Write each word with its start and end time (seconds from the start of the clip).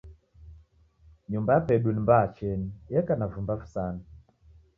Nyumba 1.31 1.53
yapedu 1.55 1.87
ni 1.91 2.01
mbaa 2.05 2.25
cheni, 2.35 2.67
eka 2.97 3.13
na 3.17 3.25
vumba 3.31 3.53
visanu. 3.61 4.01